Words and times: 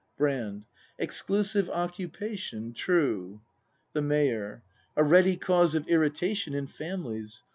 ACT 0.01 0.17
III] 0.19 0.25
BRAND 0.25 0.39
125 0.41 0.67
Brand. 0.95 1.07
Exclusive 1.07 1.69
occupation, 1.69 2.73
true. 2.73 3.41
The 3.93 4.01
Mayor. 4.01 4.63
A 4.95 5.03
ready 5.03 5.37
cause 5.37 5.75
of 5.75 5.87
irritation 5.87 6.55
In 6.55 6.65
families. 6.65 7.43